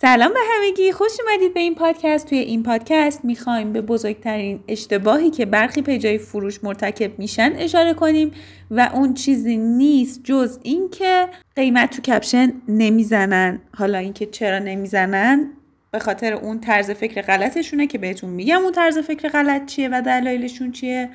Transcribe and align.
سلام 0.00 0.34
به 0.34 0.40
همگی 0.54 0.92
خوش 0.92 1.12
اومدید 1.24 1.54
به 1.54 1.60
این 1.60 1.74
پادکست. 1.74 2.28
توی 2.28 2.38
این 2.38 2.62
پادکست 2.62 3.24
می‌خوایم 3.24 3.72
به 3.72 3.80
بزرگترین 3.80 4.60
اشتباهی 4.68 5.30
که 5.30 5.46
برخی 5.46 5.82
پیجای 5.82 6.18
فروش 6.18 6.64
مرتکب 6.64 7.18
میشن 7.18 7.52
اشاره 7.56 7.94
کنیم 7.94 8.30
و 8.70 8.90
اون 8.94 9.14
چیزی 9.14 9.56
نیست 9.56 10.20
جز 10.24 10.58
اینکه 10.62 11.28
قیمت 11.56 11.90
تو 11.90 12.02
کپشن 12.02 12.52
نمی‌زنن. 12.68 13.60
حالا 13.76 13.98
اینکه 13.98 14.26
چرا 14.26 14.58
نمی‌زنن؟ 14.58 15.50
به 15.90 15.98
خاطر 15.98 16.32
اون 16.32 16.60
طرز 16.60 16.90
فکر 16.90 17.22
غلطشونه 17.22 17.86
که 17.86 17.98
بهتون 17.98 18.30
میگم 18.30 18.62
اون 18.62 18.72
طرز 18.72 18.98
فکر 18.98 19.28
غلط 19.28 19.66
چیه 19.66 19.88
و 19.88 20.02
دلایلشون 20.02 20.72
چیه. 20.72 21.10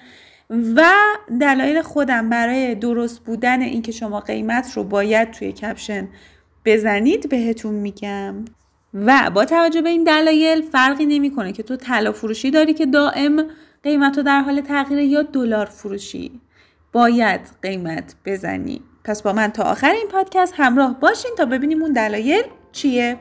و 0.49 0.83
دلایل 1.41 1.81
خودم 1.81 2.29
برای 2.29 2.75
درست 2.75 3.19
بودن 3.19 3.61
اینکه 3.61 3.91
شما 3.91 4.19
قیمت 4.19 4.71
رو 4.75 4.83
باید 4.83 5.31
توی 5.31 5.51
کپشن 5.51 6.07
بزنید 6.65 7.29
بهتون 7.29 7.75
میگم. 7.75 8.45
و 8.93 9.29
با 9.33 9.45
توجه 9.45 9.81
به 9.81 9.89
این 9.89 10.03
دلایل 10.03 10.61
فرقی 10.61 11.05
نمی‌کنه 11.05 11.51
که 11.51 11.63
تو 11.63 11.75
طلا 11.75 12.11
فروشی 12.11 12.51
داری 12.51 12.73
که 12.73 12.85
دائم 12.85 13.45
قیمت 13.83 14.17
رو 14.17 14.23
در 14.23 14.41
حال 14.41 14.61
تغییر 14.61 14.99
یا 14.99 15.21
دلار 15.21 15.65
فروشی 15.65 16.41
باید 16.91 17.41
قیمت 17.61 18.15
بزنی. 18.25 18.81
پس 19.03 19.21
با 19.21 19.33
من 19.33 19.47
تا 19.47 19.63
آخر 19.63 19.91
این 19.91 20.07
پادکست 20.07 20.53
همراه 20.57 20.99
باشین 20.99 21.31
تا 21.37 21.45
ببینیم 21.45 21.81
اون 21.81 21.93
دلایل 21.93 22.43
چیه. 22.71 23.19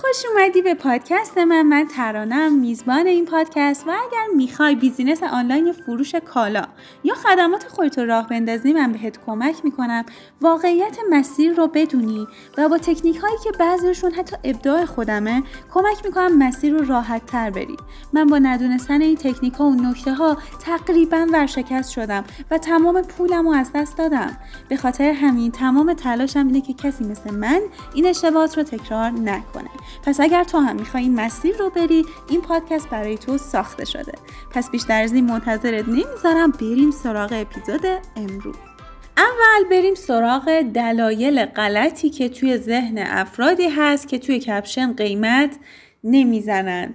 خوش 0.00 0.22
اومدی 0.32 0.62
به 0.62 0.74
پادکست 0.74 1.38
من. 1.38 1.62
من 1.62 1.86
ترانم 1.96 2.58
میزبان 2.58 3.06
این 3.06 3.24
پادکست. 3.24 3.86
و 3.86 3.90
اگر 3.90 4.26
می‌خوای 4.36 4.74
business 4.74 5.22
آنلاین 5.22 5.72
فروش 5.72 6.14
کالا 6.14 6.64
یا 7.04 7.14
خدمات 7.14 7.68
خودت 7.68 7.98
رو 7.98 8.06
راه 8.06 8.28
بندازی 8.28 8.72
من 8.72 8.92
بهت 8.92 9.18
کمک 9.26 9.64
می‌کنم. 9.64 10.04
واقعیت 10.40 10.96
مسیر 11.10 11.52
رو 11.52 11.66
بدونی 11.66 12.26
و 12.58 12.68
با 12.68 12.78
تکنیک 12.78 13.16
هایی 13.16 13.36
که 13.44 13.50
بعضیشون 13.58 14.12
حتی 14.12 14.36
ابداع 14.44 14.84
خودمه 14.84 15.42
کمک 15.70 16.04
می‌کنم 16.04 16.38
مسیر 16.38 16.72
رو 16.72 16.84
راحت 16.84 17.26
تر 17.26 17.50
بری. 17.50 17.76
من 18.12 18.26
با 18.26 18.38
ندونستن 18.38 19.00
این 19.02 19.16
تکنیک 19.16 19.54
ها 19.54 19.64
و 19.64 19.74
نکته 19.74 20.14
ها 20.14 20.36
تقریبا 20.60 21.26
ورشکست 21.32 21.90
شدم 21.90 22.24
و 22.50 22.58
تمام 22.58 23.02
پولم 23.02 23.48
رو 23.48 23.54
از 23.54 23.70
دست 23.74 23.98
دادم. 23.98 24.36
به 24.68 24.76
خاطر 24.76 25.12
همین 25.12 25.52
تمام 25.52 25.94
تلاشم 25.94 26.46
اینه 26.46 26.60
که 26.60 26.72
کسی 26.72 27.04
مثل 27.04 27.34
من 27.34 27.60
این 27.94 28.06
اشتباهات 28.06 28.58
رو 28.58 28.62
تکرار 28.64 29.10
نکنه. 29.10 29.70
پس 30.02 30.20
اگر 30.20 30.44
تو 30.44 30.58
هم 30.58 30.76
می‌خوای 30.76 31.02
این 31.02 31.14
مسیر 31.14 31.56
رو 31.56 31.70
بری 31.70 32.04
این 32.30 32.40
پادکست 32.40 32.88
برای 32.88 33.18
تو 33.18 33.38
ساخته 33.38 33.84
شده. 33.84 34.12
پس 34.50 34.70
بیشتر 34.70 35.02
از 35.02 35.12
این 35.12 35.26
منتظرت 35.26 35.88
نمی‌ذارم 35.88 36.50
بریم 36.50 36.90
سراغ 36.90 37.32
اپیزود 37.32 37.86
امروز. 38.16 38.56
اول 39.16 39.68
بریم 39.70 39.94
سراغ 39.94 40.62
دلایل 40.74 41.44
غلطی 41.44 42.10
که 42.10 42.28
توی 42.28 42.58
ذهن 42.58 42.98
افرادی 42.98 43.68
هست 43.68 44.08
که 44.08 44.18
توی 44.18 44.38
کپشن 44.38 44.92
قیمت 44.92 45.56
نمی‌زنن. 46.04 46.94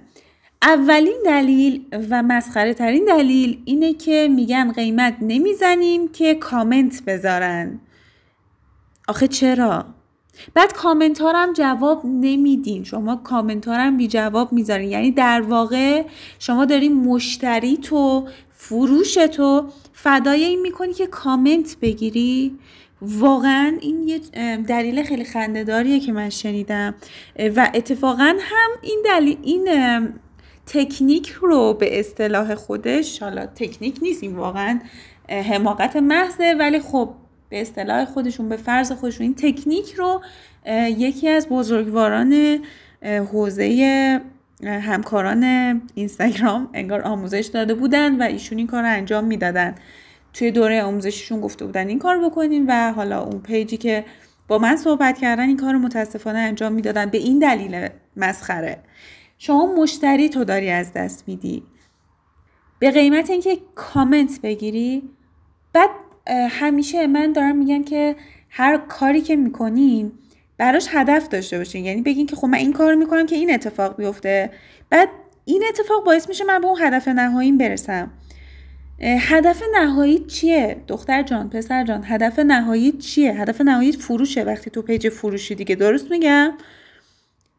اولین 0.62 1.18
دلیل 1.24 1.84
و 2.10 2.22
مسخره 2.22 2.74
ترین 2.74 3.04
دلیل 3.04 3.62
اینه 3.64 3.94
که 3.94 4.28
میگن 4.34 4.72
قیمت 4.72 5.16
نمی‌زنیم 5.20 6.08
که 6.08 6.34
کامنت 6.34 7.02
بذارن. 7.04 7.80
آخه 9.08 9.28
چرا؟ 9.28 9.84
بعد 10.54 10.72
کامنتارم 10.72 11.52
جواب 11.52 12.02
نمیدین. 12.04 12.84
شما 12.84 13.16
کامنتارم 13.16 13.96
بی 13.96 14.08
جواب 14.08 14.52
می‌ذارین. 14.52 14.90
یعنی 14.90 15.10
در 15.10 15.40
واقع 15.40 16.04
شما 16.38 16.64
داری 16.64 16.88
مشتری 16.88 17.76
تو 17.76 18.28
فروش 18.50 19.14
تو 19.14 19.66
فدای 19.92 20.44
این 20.44 20.60
می‌کنی 20.60 20.92
که 20.92 21.06
کامنت 21.06 21.76
بگیری. 21.82 22.58
واقعا 23.02 23.78
این 23.80 24.08
یه 24.08 24.18
دلیل 24.56 25.02
خیلی 25.02 25.24
خندهداریه 25.24 26.00
که 26.00 26.12
من 26.12 26.30
شنیدم. 26.30 26.94
و 27.56 27.70
اتفاقا 27.74 28.36
هم 28.40 28.70
این 28.82 29.02
دلیل 29.04 29.38
این 29.42 29.68
تکنیک 30.66 31.28
رو 31.28 31.74
به 31.74 32.00
اصطلاح 32.00 32.54
خودش 32.54 33.22
حالا 33.22 33.46
تکنیک 33.46 33.98
نیست 34.02 34.22
این 34.22 34.36
واقعا 34.36 34.80
حماقت 35.28 35.96
محضه. 35.96 36.54
ولی 36.58 36.80
خب 36.80 37.14
به 37.52 37.60
اصطلاح 37.60 38.04
خودشون 38.04 38.48
به 38.48 38.56
فرض 38.56 38.92
خودشون. 38.92 39.22
این 39.22 39.34
تکنیک 39.34 39.92
رو 39.92 40.22
یکی 40.98 41.28
از 41.28 41.48
بزرگواران 41.48 42.58
حوزه 43.02 44.20
همکاران 44.64 45.42
اینستاگرام 45.94 46.68
انگار 46.74 47.02
آموزش 47.02 47.50
داده 47.54 47.74
بودن 47.74 48.22
و 48.22 48.22
ایشون 48.22 48.58
این 48.58 48.66
کار 48.66 48.82
رو 48.82 48.88
انجام 48.88 49.24
می‌دادن. 49.24 49.74
توی 50.34 50.50
دوره 50.50 50.82
آموزششون 50.82 51.40
گفته 51.40 51.66
بودن 51.66 51.88
این 51.88 51.98
کار 51.98 52.24
بکنین 52.24 52.66
و 52.68 52.92
حالا 52.92 53.22
اون 53.22 53.40
پیجی 53.40 53.76
که 53.76 54.04
با 54.48 54.58
من 54.58 54.76
صحبت 54.76 55.18
کردن 55.18 55.48
این 55.48 55.56
کار 55.56 55.72
رو 55.72 55.78
متاسفانه 55.78 56.38
انجام 56.38 56.72
می‌دادن 56.72 57.06
به 57.06 57.18
این 57.18 57.38
دلیل 57.38 57.88
مسخره. 58.16 58.78
شما 59.38 59.74
مشتری 59.74 60.28
تو 60.28 60.44
داری 60.44 60.70
از 60.70 60.92
دست 60.92 61.24
میدی. 61.28 61.62
به 62.78 62.90
قیمت 62.90 63.30
اینکه 63.30 63.58
کامنت 63.74 64.40
بگیری 64.42 65.02
بعد 65.72 65.90
همیشه 66.28 67.06
من 67.06 67.32
دارم 67.32 67.56
میگم 67.56 67.84
که 67.84 68.16
هر 68.50 68.76
کاری 68.76 69.20
که 69.20 69.36
می‌کنین 69.36 70.12
براش 70.58 70.88
هدف 70.90 71.28
داشته 71.28 71.58
باشین. 71.58 71.84
یعنی 71.84 72.02
بگین 72.02 72.26
که 72.26 72.36
خب 72.36 72.46
من 72.46 72.58
این 72.58 72.72
کار 72.72 72.94
می‌کنم 72.94 73.26
که 73.26 73.36
این 73.36 73.54
اتفاق 73.54 73.96
بیفته. 73.96 74.50
بعد 74.90 75.08
این 75.44 75.64
اتفاق 75.68 76.04
باعث 76.04 76.28
میشه 76.28 76.44
من 76.44 76.60
به 76.60 76.66
اون 76.66 76.76
هدف 76.80 77.08
نهاییم 77.08 77.58
برسم. 77.58 78.10
هدف 79.00 79.62
نهایی 79.74 80.18
چیه؟ 80.18 80.76
دختر 80.88 81.22
جان 81.22 81.50
پسر 81.50 81.84
جان 81.84 82.04
هدف 82.04 82.38
نهایی 82.38 82.92
چیه؟ 82.92 83.32
هدف 83.32 83.60
نهایی 83.60 83.92
فروشه. 83.92 84.44
وقتی 84.44 84.70
تو 84.70 84.82
page 84.82 85.08
فروشی 85.08 85.54
دیگه 85.54 85.74
درست 85.74 86.10
میگم؟ 86.10 86.52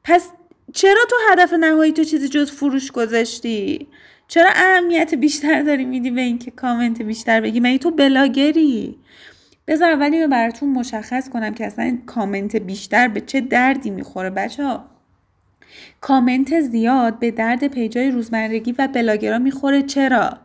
پس 0.03 0.29
چرا 0.73 1.01
تو 1.09 1.15
هدف 1.31 1.53
نهایی 1.53 1.91
تو 1.91 2.03
چیزی 2.03 2.27
جز 2.27 2.51
فروش 2.51 2.91
گذاشتی؟ 2.91 3.87
چرا 4.27 4.49
اهمیت 4.55 5.15
بیشتر 5.15 5.61
داری 5.61 5.85
میدی 5.85 6.11
به 6.11 6.21
اینکه 6.21 6.51
کامنت 6.51 7.01
بیشتر 7.01 7.41
بگیری؟ 7.41 7.59
مگه 7.59 7.77
تو 7.77 7.91
بلاگری؟ 7.91 8.97
بذار 9.67 9.91
اولی 9.91 10.21
رو 10.21 10.27
براتون 10.27 10.69
مشخص 10.69 11.29
کنم 11.29 11.53
که 11.53 11.65
اصلا 11.65 11.97
کامنت 12.05 12.55
بیشتر 12.55 13.07
به 13.07 13.21
چه 13.21 13.41
دردی 13.41 13.89
می‌خوره. 13.89 14.29
بچه 14.29 14.63
ها 14.63 14.85
کامنت 16.01 16.61
زیاد 16.61 17.19
به 17.19 17.31
درد 17.31 17.67
page 17.67 18.03
ای 18.03 18.11
روزمرگی 18.11 18.75
و 18.77 18.87
بلاگرا 18.87 19.39
می‌خوره. 19.39 19.81
چرا؟ 19.81 20.37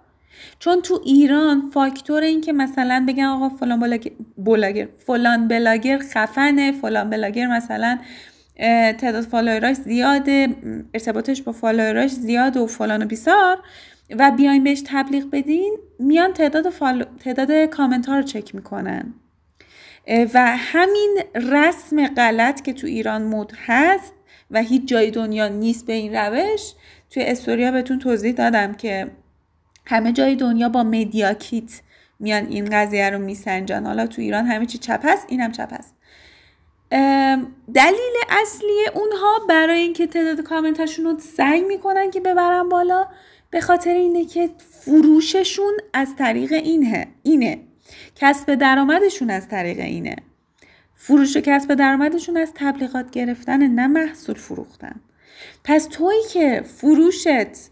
چون 0.58 0.80
تو 0.82 1.00
ایران 1.04 1.70
فاکتور 1.74 2.22
این 2.22 2.40
که 2.40 2.52
مثلا 2.52 3.04
بگن 3.08 3.24
آقا 3.24 3.48
فلان 3.48 3.80
بلاگر 3.80 4.88
فلان 5.06 5.48
بلاگر 5.48 5.98
خفنه 5.98 6.72
فلان 6.72 7.10
بلاگر 7.10 7.46
مثلا 7.46 7.98
تعداد 8.98 9.24
follower 9.24 9.66
اش 9.66 9.76
زیاده 9.76 10.48
ارتباطش 10.94 11.42
با 11.42 11.52
follower 11.52 11.99
اش 11.99 12.10
زیاد 12.10 12.56
و 12.56 12.66
فلان 12.66 13.02
و 13.02 13.06
بیسار. 13.06 13.58
و 14.18 14.30
بیاین 14.30 14.64
بهش 14.64 14.82
تبلیغ 14.86 15.30
بدین 15.30 15.76
میان 15.98 16.32
تعداد, 16.32 16.70
follow... 16.70 17.04
تعداد 17.24 17.64
کامنت 17.64 18.06
ها 18.06 18.16
رو 18.16 18.22
چک 18.22 18.54
می‌کنن. 18.54 19.14
و 20.34 20.56
همین 20.56 21.18
رسم 21.34 22.06
غلط 22.06 22.62
که 22.62 22.72
تو 22.72 22.86
ایران 22.86 23.22
مد 23.22 23.52
هست 23.66 24.12
و 24.50 24.62
هیچ 24.62 24.88
جای 24.88 25.10
دنیا 25.10 25.48
نیست 25.48 25.86
به 25.86 25.92
این 25.92 26.14
روش 26.14 26.72
توی 27.10 27.22
استوریا 27.22 27.70
بهتون 27.70 27.98
توضیح 27.98 28.32
دادم 28.32 28.74
که 28.74 29.10
همه 29.86 30.12
جای 30.12 30.36
دنیا 30.36 30.68
با 30.68 30.82
مدیاکیت 30.82 31.80
میان 32.20 32.46
این 32.46 32.64
قضیه 32.64 33.10
رو 33.10 33.18
میسنجن. 33.18 33.86
حالا 33.86 34.06
تو 34.06 34.22
ایران 34.22 34.46
همه 34.46 34.66
چی 34.66 34.78
چپ 34.78 35.00
هست 35.04 35.26
اینم 35.28 35.52
چپ 35.52 35.74
هست. 35.74 35.94
دلیل 37.74 38.14
اصلی 38.28 38.86
اونها 38.94 39.46
برای 39.48 39.78
اینکه 39.78 40.06
تعداد 40.06 40.40
کامنتاشون 40.40 41.04
رو 41.04 41.18
سعی 41.18 41.62
می‌کنن 41.62 42.10
که 42.10 42.20
ببرن 42.20 42.68
بالا 42.68 43.06
به 43.50 43.60
خاطر 43.60 43.94
اینه 43.94 44.24
که 44.24 44.50
فروششون 44.70 45.72
از 45.92 46.16
طریق 46.16 46.52
اینه 46.52 47.06
اینه. 47.22 47.58
کسب 48.16 48.54
درآمدشون 48.54 49.30
از 49.30 49.48
طریق 49.48 49.80
اینه. 49.80 50.16
فروش 50.94 51.36
و 51.36 51.40
کسب 51.40 51.74
درآمدشون 51.74 52.36
از 52.36 52.52
تبلیغات 52.54 53.10
گرفتن 53.10 53.62
نه 53.62 53.86
محصول 53.86 54.36
فروختن. 54.36 55.00
پس 55.64 55.84
تویی 55.84 56.22
که 56.32 56.62
فروشت 56.66 57.70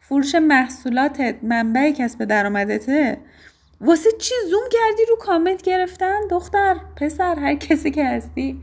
فروش 0.00 0.34
محصولاتت 0.34 1.34
منبع 1.42 1.90
کسب 1.90 2.24
درآمدته 2.24 3.18
واسه 3.80 4.10
چی 4.18 4.34
زوم 4.50 4.68
کردی 4.72 5.02
رو 5.08 5.16
کامنت 5.16 5.62
گرفتن؟ 5.62 6.20
دختر 6.30 6.76
پسر 6.96 7.38
هر 7.38 7.54
کسی 7.54 7.90
که 7.90 8.04
هستی. 8.04 8.60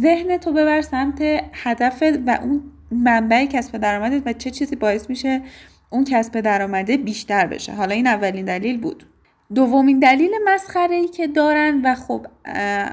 ذهن 0.00 0.38
تو 0.38 0.52
ببر 0.52 0.82
سمت 0.82 1.18
هدف 1.52 2.02
و 2.26 2.38
اون 2.42 2.62
منبع 2.90 3.44
کسب 3.44 3.78
درآمدت 3.78 4.22
و 4.26 4.32
چه 4.32 4.50
چیزی 4.50 4.76
باعث 4.76 5.10
میشه 5.10 5.42
اون 5.90 6.04
کسب 6.04 6.40
درآمده 6.40 6.96
بیشتر 6.96 7.46
بشه. 7.46 7.72
حالا 7.72 7.94
این 7.94 8.06
اولین 8.06 8.44
دلیل 8.44 8.80
بود. 8.80 9.06
دومین 9.54 9.98
دلیل 9.98 10.30
مسخره 10.44 10.94
ای 10.94 11.08
که 11.08 11.26
دارن 11.26 11.80
و 11.84 11.94
خب 11.94 12.26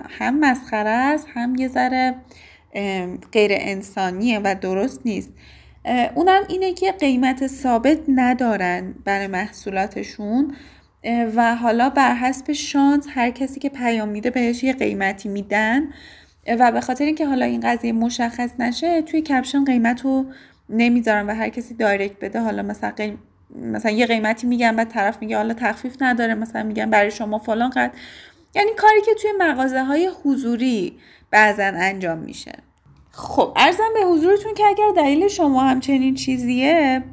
هم 0.09 0.39
مسخره 0.39 0.89
است 0.89 1.27
هم 1.33 1.55
یه 1.55 1.67
ذره 1.67 2.15
غیر 3.31 3.51
انسانیه 3.53 4.39
و 4.39 4.55
درست 4.61 5.01
نیست. 5.05 5.33
اونم 6.15 6.41
اینه 6.49 6.73
که 6.73 6.91
قیمت 6.91 7.47
ثابت 7.47 7.99
ندارن 8.07 8.93
برای 9.05 9.27
محصولاتشون. 9.27 10.55
و 11.35 11.55
حالا 11.55 11.89
بر 11.89 12.15
حسب 12.15 12.51
شانس 12.51 13.05
هر 13.09 13.31
کسی 13.31 13.59
که 13.59 13.69
پیام 13.69 14.09
میده 14.09 14.29
بهش 14.29 14.63
یه 14.63 14.73
قیمتی 14.73 15.29
میدن. 15.29 15.87
و 16.59 16.71
به 16.71 16.81
خاطر 16.81 17.05
اینکه 17.05 17.25
حالا 17.25 17.45
این 17.45 17.61
قضیه 17.61 17.91
مشخص 17.91 18.49
نشه 18.59 19.01
توی 19.01 19.21
کپشن 19.21 19.65
قیمت 19.65 20.01
رو 20.01 20.25
نمی‌ذارم 20.69 21.27
و 21.27 21.31
هر 21.31 21.49
کسی 21.49 21.73
دایرکت 21.73 22.19
بده. 22.21 22.39
حالا 22.39 22.63
مثلا 22.63 22.93
مثلا 23.55 23.91
یه 23.91 24.05
قیمتی 24.05 24.47
میگم 24.47 24.75
بعد 24.75 24.89
طرف 24.89 25.17
میگه 25.21 25.37
حالا 25.37 25.53
تخفیف 25.53 25.95
نداره 26.01 26.35
مثلا 26.35 26.63
میگم 26.63 26.89
برای 26.89 27.11
شما 27.11 27.37
فلان 27.37 27.69
قد. 27.69 27.91
یعنی 28.55 28.69
کاری 28.77 29.01
که 29.05 29.13
توی 29.21 29.31
مغازه 29.39 29.83
های 29.83 30.09
حضوری 30.23 30.93
بعضا 31.31 31.63
انجام 31.63 32.17
میشه. 32.17 32.51
خب 33.11 33.53
ارزم 33.55 33.89
به 33.93 34.05
حضورتون 34.05 34.53
که 34.53 34.63
اگر 34.63 35.03
دلیل 35.03 35.27
شما 35.27 35.61
همچنین 35.61 36.15
چیزیه 36.15 37.03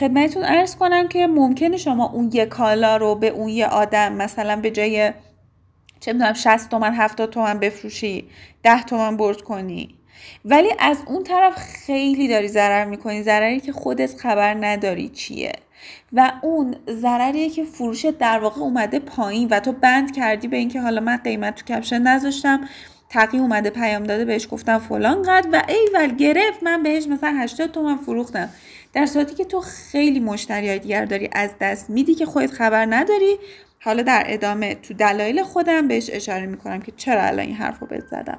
خدمتتون 0.00 0.44
ارز 0.44 0.76
کنم 0.76 1.08
که 1.08 1.26
ممکنه 1.26 1.76
شما 1.76 2.10
اون 2.10 2.30
یه 2.32 2.46
کالا 2.46 2.96
رو 2.96 3.14
به 3.14 3.28
اون 3.28 3.48
یه 3.48 3.66
آدم 3.66 4.12
مثلا 4.12 4.56
به 4.56 4.70
جای 4.70 5.12
چه 6.00 6.12
می‌دونم 6.12 6.32
60 6.32 6.70
تومن 6.70 6.94
70 6.94 7.30
تومن 7.30 7.58
بفروشی 7.58 8.24
10 8.62 8.82
تومن 8.82 9.16
برد 9.16 9.42
کنی. 9.42 9.94
ولی 10.44 10.68
از 10.78 10.98
اون 11.06 11.24
طرف 11.24 11.54
خیلی 11.56 12.28
داری 12.28 12.48
ضرر 12.48 12.84
می‌کنی. 12.84 13.22
ضرری 13.22 13.60
که 13.60 13.72
خودت 13.72 14.16
خبر 14.16 14.54
نداری 14.54 15.08
چیه. 15.08 15.52
و 16.12 16.32
اون 16.42 16.76
ضرریه 16.90 17.50
که 17.50 17.64
فروش 17.64 18.04
در 18.04 18.38
واقع 18.38 18.60
اومده 18.60 18.98
پایین 18.98 19.48
و 19.48 19.60
تو 19.60 19.72
بند 19.72 20.16
کردی 20.16 20.48
به 20.48 20.56
اینکه 20.56 20.80
حالا 20.80 21.00
من 21.00 21.16
قیمت 21.16 21.54
تو 21.54 21.74
کپشن 21.74 22.02
نذاشتم 22.02 22.60
تقی 23.08 23.38
اومده 23.38 23.70
پیام 23.70 24.02
داده 24.02 24.24
بهش 24.24 24.48
گفتم 24.50 24.78
فلان 24.78 25.22
قد 25.22 25.46
و 25.52 25.62
ایول 25.68 26.16
گرفت 26.16 26.62
من 26.62 26.82
بهش 26.82 27.06
مثلا 27.06 27.34
80 27.38 27.72
تومن 27.72 27.96
فروختم. 27.96 28.48
در 28.94 29.06
صورتی 29.06 29.34
که 29.34 29.44
تو 29.44 29.60
خیلی 29.60 30.20
مشتری 30.20 30.68
های 30.68 30.78
دیگر 30.78 31.04
داری 31.04 31.28
از 31.32 31.50
دست 31.60 31.90
میدی 31.90 32.14
که 32.14 32.26
خودت 32.26 32.52
خبر 32.52 32.86
نداری 32.90 33.38
حالا 33.80 34.02
در 34.02 34.24
ادامه 34.26 34.74
تو 34.74 34.94
دلایل 34.94 35.42
خودم 35.42 35.88
بهش 35.88 36.10
اشاره 36.12 36.46
می‌کنم 36.46 36.80
که 36.80 36.92
چرا 36.96 37.22
الان 37.22 37.46
این 37.46 37.54
حرف 37.54 37.78
رو 37.78 37.86
بزدم 37.86 38.38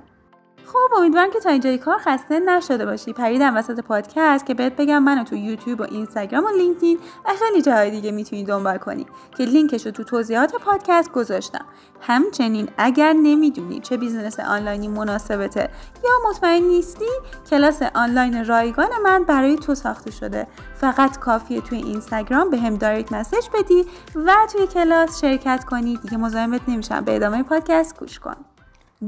خب 0.67 0.97
امیدوارم 0.97 1.31
که 1.31 1.39
تا 1.39 1.49
اینجای 1.49 1.77
کار 1.77 1.97
خسته 1.97 2.39
نشده 2.39 2.85
باشی. 2.85 3.13
پریدم 3.13 3.57
وسط 3.57 3.79
پادکست 3.79 4.45
که 4.45 4.53
بهت 4.53 4.75
بگم 4.75 5.03
منو 5.03 5.23
تو 5.23 5.35
یوتیوب 5.35 5.81
و 5.81 5.83
اینستاگرام 5.83 6.45
و 6.45 6.49
لینکدین 6.57 6.99
و 7.25 7.29
خیلی 7.39 7.61
جاهای 7.61 7.91
دیگه 7.91 8.11
می‌تونی 8.11 8.43
دنبال 8.43 8.77
کنی 8.77 9.05
که 9.37 9.45
لینکش 9.45 9.85
رو 9.85 9.91
تو 9.91 10.03
توضیحات 10.03 10.55
پادکست 10.55 11.11
گذاشتم. 11.11 11.65
همچنین 12.01 12.69
اگر 12.77 13.13
نمی‌دونی 13.13 13.79
چه 13.79 13.97
business 13.97 14.39
آنلاینی 14.39 14.87
مناسبته 14.87 15.69
یا 16.03 16.29
مطمئن 16.29 16.63
نیستی 16.63 17.09
کلاس 17.49 17.81
آنلاین 17.95 18.45
رایگان 18.45 18.89
من 19.03 19.23
برای 19.23 19.55
تو 19.55 19.75
ساخته 19.75 20.11
شده. 20.11 20.47
فقط 20.75 21.19
کافیه 21.19 21.61
توی 21.61 21.77
اینستاگرام 21.77 22.49
به 22.49 22.57
هم 22.57 22.75
دایرکت 22.75 23.13
مسج 23.13 23.49
بدی 23.53 23.85
و 24.15 24.33
توی 24.53 24.67
کلاس 24.67 25.21
شرکت 25.21 25.65
کنی. 25.65 25.97
دیگه 25.97 26.17
مزاحمت 26.17 26.61
نمیشم. 26.67 27.01
به 27.01 27.15
ادامه 27.15 27.43
پادکست 27.43 27.99
گوش 27.99 28.19
کن. 28.19 28.35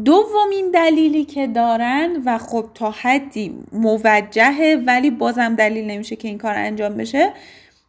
دومین 0.06 0.72
دلیلی 0.72 1.26
که 1.26 1.48
دارن 1.48 2.22
و 2.26 2.38
خب 2.38 2.70
تا 2.74 2.92
حدی 2.92 3.56
موجهه 3.72 4.84
ولی 4.88 5.12
بازم 5.12 5.56
دلیل 5.56 5.86
نمیشه 5.86 6.16
که 6.16 6.28
این 6.28 6.38
کار 6.38 6.54
انجام 6.56 6.98
بشه 6.98 7.34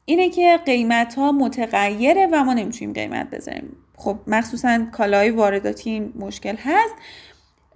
اینه 0.04 0.28
که 0.28 0.60
قیمت 0.66 1.14
ها 1.14 1.32
متغیره 1.32 2.28
و 2.32 2.44
ما 2.44 2.54
نمی‌تونیم 2.54 2.94
قیمت 2.94 3.30
بذاریم. 3.30 3.76
خب 3.96 4.18
مخصوصا 4.26 4.86
کالای 4.92 5.30
وارداتی 5.30 6.00
مشکل 6.00 6.56
هست. 6.56 6.94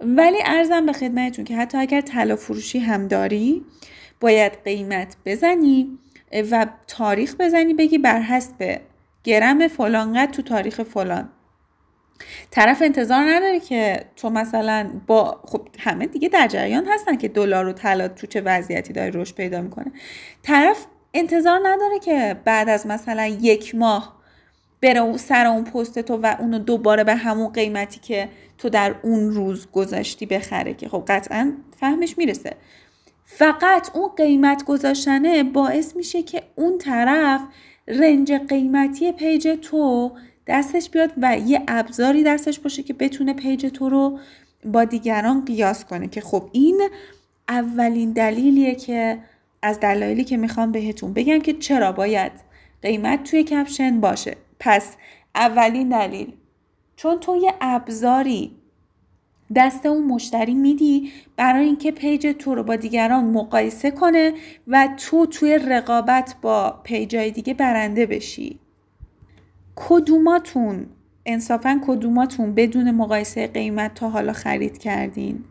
ولی 0.01 0.37
ارزم 0.45 0.85
به 0.85 0.93
خدمتتون 0.93 1.45
که 1.45 1.57
حتی 1.57 1.77
اگر 1.77 2.01
طلا 2.01 2.35
فروشی 2.35 2.79
هم 2.79 3.07
داری 3.07 3.65
باید 4.21 4.51
قیمت 4.65 5.15
بزنی 5.25 5.97
و 6.51 6.67
تاریخ 6.87 7.35
بزنی 7.39 7.73
بگی 7.73 7.97
بر 7.97 8.21
حسب 8.21 8.81
گرم 9.23 9.67
فلان 9.67 10.25
تو 10.25 10.41
تاریخ 10.41 10.83
فلان. 10.83 11.29
طرف 12.51 12.81
انتظار 12.81 13.23
نداره 13.29 13.59
که 13.59 14.05
تو 14.15 14.29
مثلا 14.29 14.89
با 15.07 15.41
خب 15.45 15.67
همه 15.79 16.05
دیگه 16.05 16.29
در 16.29 16.47
جریان 16.47 16.85
هستن 16.87 17.17
که 17.17 17.27
دلار 17.27 17.67
و 17.67 17.73
طلا 17.73 18.07
تو 18.07 18.27
چه 18.27 18.41
وضعیتی 18.41 18.93
داره 18.93 19.11
رشد 19.13 19.35
پیدا 19.35 19.61
می‌کنه. 19.61 19.91
طرف 20.43 20.85
انتظار 21.13 21.59
نداره 21.63 21.99
که 21.99 22.35
بعد 22.45 22.69
از 22.69 22.87
مثلا 22.87 23.25
یک 23.25 23.75
ماه 23.75 24.23
بره 24.81 25.17
سر 25.17 25.45
اون 25.45 25.63
پست 25.63 25.99
تو 25.99 26.17
و 26.17 26.35
اونو 26.39 26.59
دوباره 26.59 27.03
به 27.03 27.15
همون 27.15 27.47
قیمتی 27.53 27.99
که 27.99 28.29
تو 28.57 28.69
در 28.69 28.95
اون 29.01 29.31
روز 29.31 29.71
گذاشتی 29.71 30.25
بخره 30.25 30.73
که 30.73 30.89
خب 30.89 31.03
قطعا 31.07 31.53
فهمش 31.79 32.17
می‌رسه. 32.17 32.53
فقط 33.25 33.95
اون 33.95 34.09
قیمت 34.17 34.63
گذاشتنه 34.65 35.43
باعث 35.43 35.95
میشه 35.95 36.23
که 36.23 36.43
اون 36.55 36.77
طرف 36.77 37.41
range 37.87 38.31
قیمتی 38.31 39.11
page 39.11 39.47
تو 39.61 40.11
دستش 40.47 40.89
بیاد 40.89 41.11
و 41.21 41.37
یه 41.37 41.61
ابزاری 41.67 42.23
دستش 42.23 42.59
باشه 42.59 42.83
که 42.83 42.93
بتونه 42.93 43.33
page 43.33 43.65
تو 43.65 43.89
رو 43.89 44.19
با 44.65 44.83
دیگران 44.83 45.45
قیاس 45.45 45.85
کنه. 45.85 46.07
که 46.07 46.21
خب 46.21 46.49
این 46.51 46.89
اولین 47.49 48.11
دلیلیه 48.11 48.75
که 48.75 49.19
از 49.61 49.79
دلایلی 49.79 50.23
که 50.23 50.37
می‌خوام 50.37 50.71
بهتون 50.71 51.13
بگم 51.13 51.39
که 51.39 51.53
چرا 51.53 51.91
باید 51.91 52.31
قیمت 52.81 53.23
توی 53.23 53.43
caption 53.43 53.99
باشه. 53.99 54.37
پس 54.59 54.95
اولین 55.35 55.89
دلیل 55.89 56.33
چون 56.95 57.19
تو 57.19 57.35
یه 57.35 57.53
ابزاری 57.61 58.51
دست 59.55 59.85
اون 59.85 60.03
مشتری 60.03 60.53
میدی 60.53 61.11
برای 61.37 61.65
اینکه 61.65 61.91
پیج 61.91 62.27
تو 62.39 62.55
رو 62.55 62.63
با 62.63 62.75
دیگران 62.75 63.25
مقایسه 63.25 63.91
کنه 63.91 64.33
و 64.67 64.89
تو 64.97 65.25
توی 65.25 65.57
رقابت 65.57 66.35
با 66.41 66.79
پیجای 66.83 67.31
دیگه 67.31 67.53
برنده 67.53 68.05
بشی. 68.05 68.59
کدوماتون 69.75 70.85
انصافا 71.25 71.81
کدوماتون 71.87 72.55
بدون 72.55 72.91
مقایسه 72.91 73.47
قیمت 73.47 73.93
تا 73.93 74.09
حالا 74.09 74.33
خرید 74.33 74.77
کردین؟ 74.77 75.43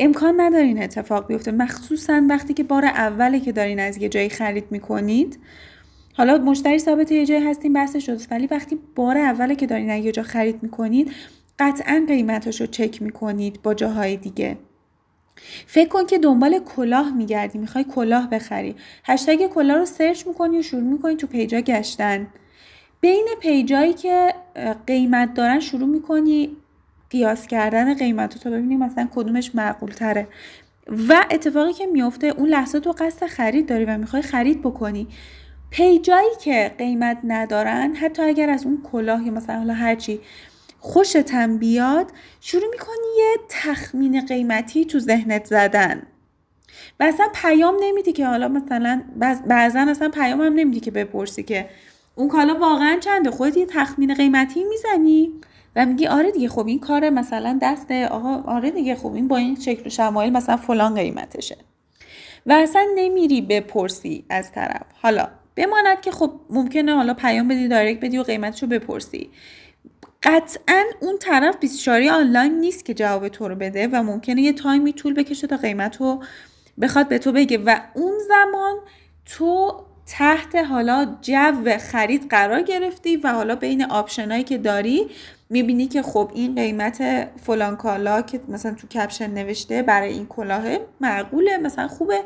امکان 0.00 0.40
ندارین 0.40 0.82
اتفاق 0.82 1.26
بیفته. 1.26 1.52
مخصوصا 1.52 2.22
وقتی 2.28 2.54
که 2.54 2.62
بار 2.62 2.84
اوله 2.84 3.40
که 3.40 3.52
دارین 3.52 3.80
از 3.80 3.96
یه 3.96 4.08
جایی 4.08 4.28
خرید 4.28 4.64
می‌کنید. 4.70 5.38
حالا 6.16 6.38
مشتری 6.38 6.78
ثابت 6.78 7.12
یه 7.12 7.26
جایی 7.26 7.44
هستین 7.44 7.72
بحث 7.72 7.96
شد. 7.96 8.20
ولی 8.30 8.46
وقتی 8.46 8.78
بار 8.94 9.18
اوله 9.18 9.56
که 9.56 9.66
دارین 9.66 9.90
از 9.90 10.04
یه 10.04 10.12
جا 10.12 10.22
خرید 10.22 10.62
می‌کنید 10.62 11.12
قطعا 11.58 12.04
قیمتش 12.08 12.60
رو 12.60 12.66
چک 12.66 13.02
می‌کنید 13.02 13.62
با 13.62 13.74
جاهای 13.74 14.16
دیگه. 14.16 14.58
فکر 15.66 15.88
کن 15.88 16.06
که 16.06 16.18
دنبال 16.18 16.58
کلاه 16.58 17.16
میگردی. 17.16 17.58
می‌خوای 17.58 17.84
کلاه 17.84 18.30
بخری. 18.30 18.74
هشتگ 19.04 19.46
کلاه 19.46 19.78
رو 19.78 19.84
سرچ 19.84 20.26
می‌کنی 20.26 20.58
و 20.58 20.62
شروع 20.62 20.92
می‌کنی 20.92 21.16
تو 21.16 21.26
پیجا 21.26 21.60
گشتن. 21.60 22.26
بین 23.04 23.26
پیجایی 23.40 23.92
که 23.92 24.34
قیمت 24.86 25.34
دارن 25.34 25.60
شروع 25.60 25.88
می‌کنی 25.88 26.56
قیاس 27.10 27.46
کردن 27.46 27.94
قیمت 27.94 28.38
تا 28.38 28.50
ببینی 28.50 28.76
مثلا 28.76 29.08
کدومش 29.14 29.54
معقول 29.54 29.90
تره 29.90 30.26
و 31.08 31.24
اتفاقی 31.30 31.72
که 31.72 31.86
میفته 31.86 32.26
اون 32.26 32.48
لحظه 32.48 32.80
تو 32.80 32.92
قصد 32.92 33.26
خرید 33.26 33.68
داری 33.68 33.84
و 33.84 33.98
می‌خوای 33.98 34.22
خرید 34.22 34.60
بکنی. 34.60 35.08
پیجایی 35.70 36.28
که 36.40 36.74
قیمت 36.78 37.18
ندارن 37.24 37.94
حتی 37.94 38.22
اگر 38.22 38.50
از 38.50 38.64
اون 38.64 38.82
کلاه 38.92 39.26
یا 39.26 39.32
مثلا 39.32 39.58
حالا 39.58 39.74
هرچی 39.74 40.20
خوشتم 40.78 41.58
بیاد 41.58 42.06
شروع 42.40 42.70
می‌کنی 42.70 43.06
یه 43.18 43.36
تخمین 43.48 44.26
قیمتی 44.26 44.84
تو 44.84 44.98
ذهنت 44.98 45.44
زدن. 45.44 46.02
و 47.00 47.04
اصلا 47.04 47.28
پیام 47.34 47.74
نمیدی 47.82 48.12
که 48.12 48.26
حالا 48.26 48.48
مثلا 48.48 49.02
بعضا 49.46 49.80
اصلا 49.80 50.08
پیام 50.08 50.40
هم 50.40 50.52
نمیدی 50.52 50.80
که 50.80 50.90
بپرسی 50.90 51.42
که 51.42 51.68
اون 52.14 52.28
کالا 52.28 52.54
واقعا 52.54 52.98
چنده. 53.00 53.30
خودت 53.30 53.56
یه 53.56 53.66
تخمین 53.66 54.14
قیمتی 54.14 54.64
می‌زنی 54.64 55.32
و 55.76 55.86
میگی 55.86 56.06
آره 56.06 56.30
دیگه 56.30 56.48
خب 56.48 56.66
این 56.66 56.78
کار 56.78 57.10
مثلا 57.10 57.58
دست 57.62 57.90
آقا 57.90 58.42
آره 58.52 58.70
دیگه 58.70 58.94
خب 58.94 59.14
این 59.14 59.28
با 59.28 59.36
این 59.36 59.60
شکل 59.60 59.86
و 59.86 59.90
شمایل 59.90 60.32
مثلا 60.32 60.56
فلان 60.56 60.94
قیمتشه. 60.94 61.56
و 62.46 62.52
اصلا 62.52 62.86
نمیری 62.94 63.40
بپرسی 63.40 64.24
از 64.30 64.52
طرف. 64.52 64.86
حالا 65.02 65.28
بماند 65.56 66.00
که 66.00 66.10
خب 66.10 66.32
ممکنه 66.50 66.94
حالا 66.94 67.14
پیام 67.14 67.48
بدی 67.48 67.68
direct 67.68 68.04
بدی 68.04 68.18
و 68.18 68.22
قیمتشو 68.22 68.66
بپرسی. 68.66 69.30
قطعا 70.22 70.84
اون 71.00 71.18
طرف 71.18 71.56
24 71.56 72.02
آنلاین 72.08 72.60
نیست 72.60 72.84
که 72.84 72.94
جواب 72.94 73.28
تو 73.28 73.48
رو 73.48 73.54
بده 73.54 73.88
و 73.92 74.02
ممکنه 74.02 74.42
یه 74.42 74.52
time 74.52 74.84
ی 74.84 74.92
طول 74.92 75.14
بکشه 75.14 75.46
تا 75.46 75.56
قیمت 75.56 75.96
رو 75.96 76.22
بخواد 76.80 77.08
به 77.08 77.18
تو 77.18 77.32
بگه. 77.32 77.58
و 77.58 77.80
اون 77.94 78.12
زمان 78.28 78.76
تو 79.26 79.84
تحت 80.06 80.56
حالا 80.56 81.16
جو 81.22 81.78
خرید 81.78 82.28
قرار 82.30 82.62
گرفتی 82.62 83.16
و 83.16 83.32
حالا 83.32 83.54
بین 83.54 83.84
option 83.84 84.29
ایی 84.29 84.44
که 84.44 84.58
داری 84.58 85.06
می‌بینی 85.50 85.86
که 85.86 86.02
خب 86.02 86.30
این 86.34 86.54
قیمت 86.54 87.28
فلان 87.46 87.76
کالا 87.76 88.22
که 88.22 88.40
مثلا 88.48 88.74
تو 88.74 88.86
caption 88.86 89.30
نوشته 89.30 89.82
برای 89.82 90.12
این 90.12 90.26
کلاه 90.26 90.64
معقوله 91.00 91.58
مثلا 91.58 91.88
خوبه. 91.88 92.20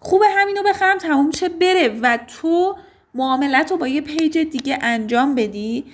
خوبه 0.00 0.26
همینو 0.36 0.62
بخرم 0.62 0.98
تموم 0.98 1.30
شه 1.30 1.48
بره 1.48 1.88
و 2.02 2.18
تو 2.26 2.76
معاملت 3.14 3.70
رو 3.70 3.76
با 3.76 3.88
یه 3.88 4.00
page 4.00 4.38
دیگه 4.38 4.78
انجام 4.82 5.34
بدی. 5.34 5.84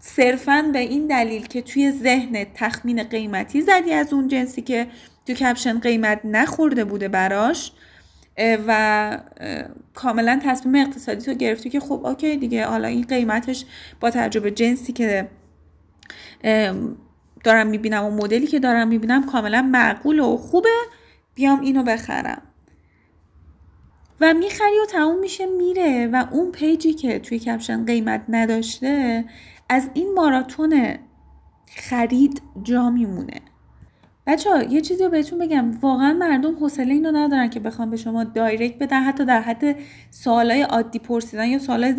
صرفا 0.00 0.70
به 0.72 0.78
این 0.78 1.06
دلیل 1.06 1.46
که 1.46 1.62
توی 1.62 1.92
ذهن 1.92 2.46
تخمین 2.54 3.02
قیمتی 3.02 3.60
زدی 3.60 3.92
از 3.92 4.12
اون 4.12 4.28
جنسی 4.28 4.62
که 4.62 4.86
تو 5.26 5.32
caption 5.34 5.80
قیمت 5.80 6.20
نخورده 6.24 6.84
بوده 6.84 7.08
براش 7.08 7.72
و 8.38 9.18
کاملا 9.94 10.40
تصمیم 10.42 10.86
اقتصادی 10.86 11.24
تو 11.24 11.34
گرفتی 11.34 11.70
که 11.70 11.80
خب 11.80 12.06
OK 12.06 12.36
دیگه 12.36 12.66
حالا 12.66 12.88
این 12.88 13.02
قیمتش 13.02 13.64
با 14.00 14.10
توجه 14.10 14.37
به 14.37 14.50
جنسی 14.50 14.92
که 14.92 15.28
دارم 17.44 17.66
می‌بینم 17.66 18.04
و 18.04 18.10
مدلی 18.10 18.46
که 18.46 18.58
دارم 18.58 18.88
می‌بینم 18.88 19.26
کاملا 19.26 19.62
معقول 19.62 20.18
و 20.18 20.36
خوبه. 20.36 20.68
بیام 21.34 21.60
اینو 21.60 21.82
بخرم. 21.82 22.42
و 24.20 24.34
می‌خری 24.34 24.80
و 24.82 24.86
تموم 24.90 25.20
میشه 25.20 25.46
میره. 25.46 26.06
و 26.06 26.26
اون 26.32 26.52
page 26.52 26.84
ی 26.84 26.92
که 26.92 27.18
توی 27.18 27.38
caption 27.38 27.84
قیمت 27.84 28.24
نداشته 28.28 29.24
از 29.68 29.90
این 29.94 30.14
ماراتون 30.14 30.98
خرید 31.76 32.42
جا 32.62 32.90
میمونه. 32.90 33.40
بچه 34.26 34.50
ها 34.50 34.62
یه 34.62 34.80
چیزی 34.80 35.04
رو 35.04 35.10
بهتون 35.10 35.38
بگم. 35.38 35.70
واقعا 35.80 36.12
مردم 36.12 36.54
حوصله 36.54 36.94
اینو 36.94 37.12
ندارن 37.12 37.50
که 37.50 37.60
بخوان 37.60 37.90
به 37.90 37.96
شما 37.96 38.24
direct 38.24 38.78
بدن 38.78 39.02
حتی 39.02 39.24
در 39.24 39.40
حد 39.40 39.76
سوالای 40.10 40.62
عادی 40.62 40.98
پرسیدن 40.98 41.48
یا 41.48 41.58
سوالای 41.58 41.94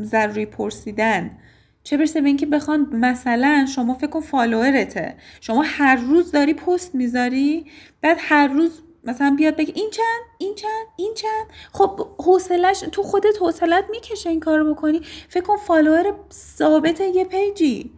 ضروری 0.00 0.46
پرسیدن. 0.46 1.38
چه 1.82 1.96
برسه 1.96 2.20
به 2.20 2.26
اینکه 2.26 2.46
بخوان 2.46 2.88
مثلا 2.92 3.66
شما 3.74 3.94
فکر 3.94 4.06
کن 4.06 4.20
follower 4.20 4.95
ته 4.95 5.14
شما 5.40 5.62
هر 5.66 5.96
روز 5.96 6.32
داری 6.32 6.54
پست 6.54 6.94
می‌ذاری 6.94 7.66
بعد 8.00 8.16
هر 8.20 8.46
روز 8.46 8.82
مثلا 9.04 9.34
بیاد 9.38 9.56
بگه 9.56 9.72
این 9.76 9.90
چند 9.90 10.22
این 10.38 10.54
چند 10.54 10.86
این 10.96 11.14
چند. 11.14 11.46
خب 11.72 12.00
حوصلش 12.18 12.80
تو 12.80 13.02
خودت 13.02 13.36
حوصلت 13.40 13.84
می‌کشه 13.90 14.30
این 14.30 14.40
کارو 14.40 14.74
بکنی. 14.74 15.00
فکر 15.28 15.44
کن 15.44 15.56
follower 15.56 16.14
ثابت 16.32 17.00
یه 17.00 17.24
page 17.24 17.69
ی. 17.69 17.92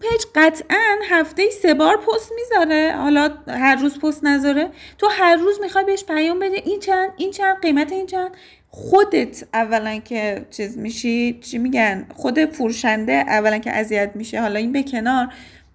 page 0.00 0.22
قطعا 0.34 0.96
هفته 1.10 1.50
سه 1.50 1.74
بار 1.74 1.96
پست 1.96 2.32
می‌ذاره. 2.34 2.94
حالا 2.96 3.30
هر 3.48 3.76
روز 3.76 3.98
پست 3.98 4.24
نذاره. 4.24 4.70
تو 4.98 5.08
هر 5.10 5.36
روز 5.36 5.60
می‌خوای 5.60 5.84
بهش 5.84 6.04
پیام 6.04 6.38
بده. 6.38 6.56
این 6.64 6.80
چند 6.80 7.10
این 7.16 7.30
چند 7.30 7.60
قیمت 7.62 7.92
این 7.92 8.06
چند. 8.06 8.30
خودت 8.68 9.44
اولا 9.54 9.98
که 9.98 10.46
چیز 10.50 10.78
میشی 10.78 11.40
چی 11.40 11.58
میگن؟ 11.58 12.06
خود 12.14 12.44
فروشنده 12.44 13.12
اولا 13.12 13.58
که 13.58 13.70
اذیت 13.70 14.10
میشه. 14.14 14.40
حالا 14.40 14.58
این 14.58 14.72
به 14.72 14.82
کنار. 14.82 15.28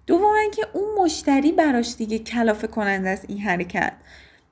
دوما 0.06 0.34
که 0.56 0.66
اون 0.72 1.04
مشتری 1.04 1.52
براش 1.52 1.94
دیگه 1.98 2.18
کلافه 2.18 2.66
کننده 2.66 3.08
است 3.08 3.24
این 3.28 3.38
حرکت. 3.38 3.92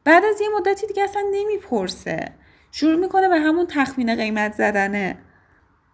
بعد 0.05 0.25
از 0.25 0.41
یه 0.41 0.49
مدتی 0.57 0.87
دیگه 0.87 1.03
اصلا 1.03 1.23
نمی‌پرسه. 1.33 2.25
شروع 2.73 3.01
می‌کنه 3.01 3.29
به 3.29 3.39
همون 3.39 3.67
تخمین 3.67 4.15
قیمت 4.15 4.55
زدنه. 4.55 5.19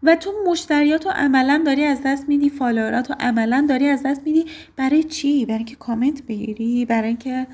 و 0.04 0.16
تو 0.16 0.32
مشتریاتو 0.46 1.10
عملا 1.10 1.62
داری 1.66 1.84
از 1.84 2.00
دست 2.04 2.28
میدی 2.28 2.50
فالووراتو 2.50 3.14
عملا 3.20 3.66
داری 3.68 3.86
از 3.86 4.02
دست 4.02 4.20
میدی. 4.24 4.44
برای 4.76 5.02
چی؟ 5.02 5.44
برای 5.46 5.58
اینکه 5.58 5.76
کامنت 5.76 6.22
بگیری 6.22 6.84
برای 6.84 7.08
اینکه 7.08 7.46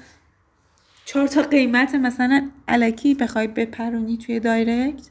چهار 1.05 1.27
تا 1.27 1.43
قیمت 1.43 1.95
مثلا 1.95 2.51
علکی 2.69 3.15
بخوای 3.15 3.47
بپرونی 3.47 4.17
توی 4.17 4.41
دایرکت. 4.41 5.11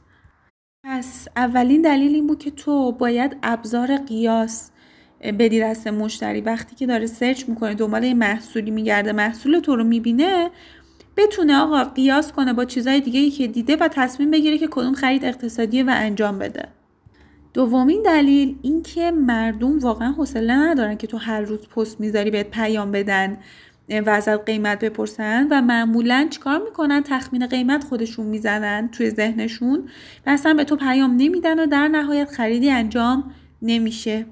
پس 0.85 1.27
اولین 1.35 1.81
دلیل 1.81 2.15
این 2.15 2.27
بود 2.27 2.39
که 2.39 2.51
تو 2.51 2.91
باید 2.91 3.37
ابزار 3.43 3.97
قیاس 3.97 4.71
بدی 5.21 5.61
دست 5.61 5.87
مشتری. 5.87 6.41
وقتی 6.41 6.75
که 6.75 6.85
داره 6.85 7.05
سرچ 7.05 7.49
می‌کنه 7.49 7.73
دنبال 7.73 8.03
یه 8.03 8.13
محصولی 8.13 8.71
میگرده 8.71 9.11
محصول 9.11 9.59
تو 9.59 9.75
رو 9.75 9.83
می‌بینه 9.83 10.49
بتونه 11.17 11.57
آقا 11.57 11.83
قیاس 11.83 12.31
کنه 12.31 12.53
با 12.53 12.65
چیزهای 12.65 13.01
دیگه 13.01 13.19
ای 13.19 13.29
که 13.29 13.47
دیده 13.47 13.75
و 13.75 13.87
تصمیم 13.87 14.31
بگیره 14.31 14.57
که 14.57 14.67
کدوم 14.71 14.93
خرید 14.93 15.25
اقتصادیه 15.25 15.83
و 15.83 15.91
انجام 15.93 16.39
بده. 16.39 16.78
دومین 17.53 18.03
دلیل 18.03 18.57
اینکه 18.61 19.11
مردم 19.11 19.79
واقعا 19.79 20.11
حوصله 20.11 20.53
ندارن 20.53 20.97
که 20.97 21.07
تو 21.07 21.17
هر 21.17 21.41
روز 21.41 21.67
پست 21.67 22.01
می‌ذاری 22.01 22.31
بهت 22.31 22.51
پیام 22.51 22.91
بدن 22.91 23.37
و 23.89 24.09
ازت 24.09 24.45
قیمت 24.45 24.79
بپرسن 24.79 25.47
و 25.51 25.61
معمولا 25.61 26.27
چیکار 26.29 26.61
می‌کنن؟ 26.63 27.03
تخمین 27.03 27.47
قیمت 27.47 27.83
خودشون 27.83 28.25
می‌زنن 28.25 28.89
توی 28.91 29.09
ذهنشون 29.09 29.89
و 30.25 30.29
اصلا 30.29 30.53
به 30.53 30.63
تو 30.63 30.75
پیام 30.75 31.11
نمیدن 31.17 31.59
و 31.59 31.65
در 31.65 31.87
نهایت 31.87 32.29
خریدی 32.29 32.71
انجام 32.71 33.31
نمیشه. 33.61 34.25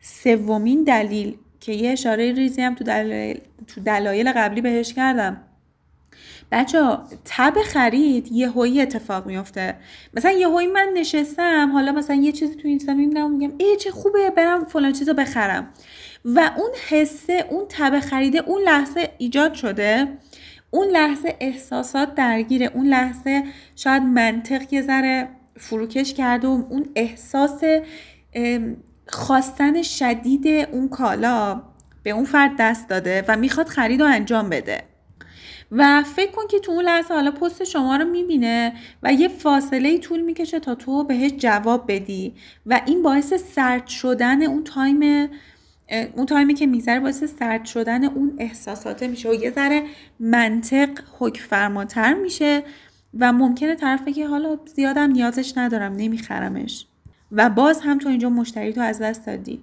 سومین 0.00 0.84
دلیل 0.84 1.36
که 1.60 1.72
یه 1.72 1.90
اشاره 1.90 2.32
ریزی 2.32 2.62
هم 2.62 2.74
تو 2.74 2.84
دلایل, 2.84 3.40
تو 3.66 3.80
دلایل 3.80 4.32
قبلی 4.32 4.60
بهش 4.60 4.92
کردم. 4.92 5.36
بچه 6.52 6.98
تب 7.24 7.54
خرید 7.62 8.32
یه 8.32 8.48
هایی 8.50 8.80
اتفاق 8.80 9.26
میفته 9.26 9.76
مثلا 10.14 10.30
یه 10.30 10.48
هایی 10.48 10.68
من 10.68 10.88
نشستم 10.94 11.70
حالا 11.72 11.92
مثلا 11.92 12.16
یه 12.16 12.32
چیزی 12.32 12.54
تو 12.54 12.68
اینستا 12.68 12.94
می‌بینم 12.94 13.30
میگم 13.30 13.52
ای 13.58 13.76
چه 13.76 13.90
خوبه 13.90 14.30
برم 14.30 14.64
فلان 14.64 14.92
چیزو 14.92 15.14
بخرم. 15.14 15.68
و 16.24 16.50
اون 16.56 16.70
حسه 16.88 17.46
اون 17.50 17.64
تب 17.68 18.00
خریده 18.00 18.38
اون 18.38 18.62
لحظه 18.62 19.08
ایجاد 19.18 19.54
شده. 19.54 20.08
اون 20.70 20.88
لحظه 20.88 21.36
احساسات 21.40 22.14
درگیره. 22.14 22.70
اون 22.74 22.86
لحظه 22.86 23.42
شاید 23.76 24.02
منطق 24.02 24.72
یه 24.72 24.82
ذره 24.82 25.28
فروکش 25.58 26.14
کرده 26.14 26.48
و 26.48 26.64
اون 26.70 26.86
احساس 26.96 27.60
خواستن 29.08 29.82
شدید 29.82 30.46
اون 30.46 30.88
کالا 30.88 31.62
به 32.02 32.10
اون 32.10 32.24
فرد 32.24 32.50
دست 32.58 32.88
داده 32.88 33.24
و 33.28 33.36
می‌خواد 33.36 33.66
خرید 33.66 34.00
رو 34.00 34.06
انجام 34.06 34.48
بده. 34.48 34.95
و 35.70 36.02
فکر 36.02 36.30
کن 36.30 36.46
که 36.50 36.58
تو 36.58 36.72
اون 36.72 36.84
لحظه 36.84 37.14
حالا 37.14 37.30
پست 37.30 37.64
شما 37.64 37.96
رو 37.96 38.04
می‌بینه 38.04 38.72
و 39.02 39.12
یه 39.12 39.28
فاصله 39.28 39.98
طول 39.98 40.20
می‌کشه 40.20 40.60
تا 40.60 40.74
تو 40.74 41.04
بهش 41.04 41.30
جواب 41.30 41.84
بدی. 41.88 42.34
و 42.66 42.80
این 42.86 43.02
باعث 43.02 43.34
سرد 43.34 43.86
شدن 43.86 44.42
اون 44.42 44.64
تایم 44.64 45.28
اون 46.16 46.26
تایمی 46.26 46.54
که 46.54 46.66
میگذره 46.66 47.00
باعث 47.00 47.24
سرد 47.24 47.64
شدن 47.64 48.04
اون 48.04 48.36
احساساته 48.38 49.08
میشه. 49.08 49.30
و 49.30 49.34
یه 49.34 49.50
ذره 49.50 49.82
منطق 50.20 50.88
حک 51.18 51.36
فرماتر 51.36 52.14
میشه 52.14 52.62
و 53.18 53.32
ممکنه 53.32 53.74
طرف 53.74 54.02
بگه 54.02 54.26
حالا 54.26 54.58
زیادم 54.74 55.10
نیازش 55.10 55.52
ندارم 55.56 55.92
نمیخرمش. 55.92 56.86
و 57.32 57.50
باز 57.50 57.80
هم 57.80 57.98
تو 57.98 58.08
اینجا 58.08 58.30
مشتری 58.30 58.72
تو 58.72 58.80
از 58.80 58.98
دست 58.98 59.26
دادی. 59.26 59.62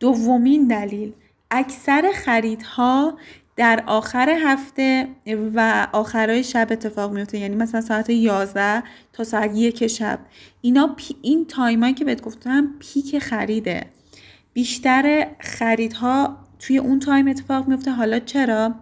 دومین 0.00 0.66
دلیل 0.66 1.12
اکثر 1.50 2.10
خریدها 2.14 3.18
در 3.60 3.84
آخر 3.86 4.30
هفته 4.42 5.08
و 5.54 5.88
آخرای 5.92 6.44
شب 6.44 6.68
اتفاق 6.70 7.12
میفته. 7.12 7.38
یعنی 7.38 7.56
مثلا 7.56 7.80
ساعت 7.80 8.10
11 8.10 8.82
تا 9.12 9.24
ساعت 9.24 9.50
یک 9.54 9.86
شب. 9.86 10.18
اینا 10.60 10.94
پی 10.96 11.16
این 11.22 11.46
time 11.46 11.78
ایی 11.78 11.94
که 11.94 12.04
بهت 12.04 12.22
گفتم 12.22 12.74
peak 12.78 13.18
خریده. 13.18 13.86
بیشتر 14.52 15.26
خریدها 15.40 16.36
توی 16.58 16.78
اون 16.78 16.98
time 16.98 17.28
اتفاق 17.28 17.68
میفته. 17.68 17.90
حالا 17.90 18.18
چرا؟ 18.18 18.74